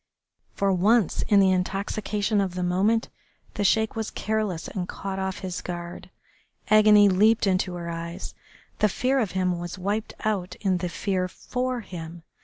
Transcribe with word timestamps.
For 0.55 0.73
once, 0.73 1.21
in 1.27 1.39
the 1.39 1.51
intoxication 1.51 2.41
of 2.41 2.55
the 2.55 2.63
moment, 2.63 3.09
the 3.53 3.63
Sheik 3.63 3.95
was 3.95 4.09
careless 4.09 4.67
and 4.67 4.87
caught 4.89 5.19
off 5.19 5.41
his 5.45 5.61
guard. 5.61 6.09
Agony 6.71 7.07
leaped 7.07 7.45
into 7.45 7.75
her 7.75 7.87
eyes. 7.87 8.33
The 8.79 8.89
fear 8.89 9.19
of 9.19 9.33
him 9.33 9.59
was 9.59 9.77
wiped 9.77 10.15
out 10.25 10.55
in 10.55 10.77
the 10.77 10.89
fear 10.89 11.27
for 11.27 11.81
him. 11.81 12.23